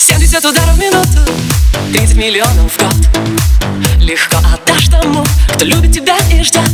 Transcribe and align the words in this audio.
70 0.00 0.42
ударов 0.46 0.76
в 0.76 0.78
минуту 0.78 1.30
30 1.92 2.16
миллионов 2.16 2.72
в 2.72 2.78
год. 2.78 2.94
Легко 3.98 4.38
отдашь 4.38 4.88
тому, 4.88 5.22
кто 5.52 5.64
любит 5.64 5.92
тебя 5.92 6.16
и 6.32 6.42
ждет 6.42 6.70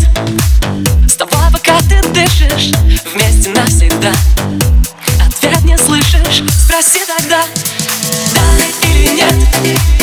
С 1.09 1.17
тобой 1.17 1.41
пока 1.53 1.77
ты 1.89 2.01
дышишь 2.11 2.73
Вместе 3.13 3.51
навсегда. 3.51 4.13
Ответ 5.27 5.65
не 5.65 5.77
слышишь, 5.77 6.45
спроси 6.65 7.01
тогда 7.05 7.45
Да 8.33 8.87
или 8.87 9.09
нет 9.17 9.96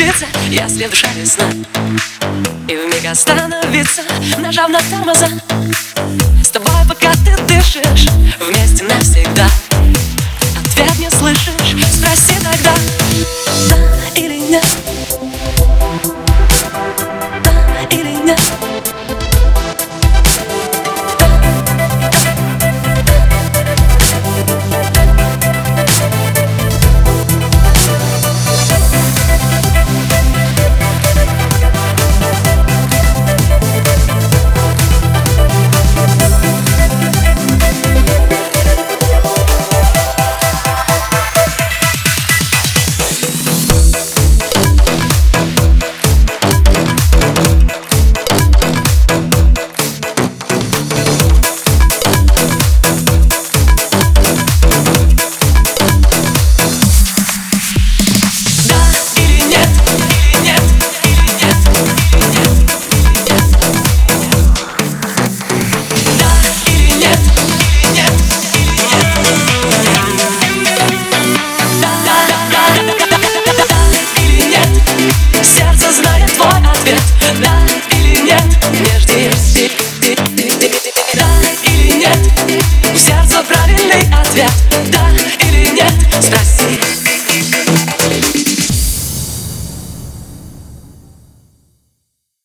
биться, 0.00 0.26
если 0.48 0.86
душа 0.86 1.08
весна. 1.14 1.44
И 2.68 2.76
вмиг 2.76 3.04
остановиться, 3.04 4.02
нажав 4.38 4.70
на 4.70 4.80
тормоза. 4.82 5.28
С 6.42 6.48
тобой 6.48 6.70
пока 6.88 7.12
ты 7.24 7.36
дышишь, 7.46 7.82
да 77.38 77.96
или 77.96 78.16
нет, 78.22 78.42
между 78.80 79.12
всем. 79.36 79.59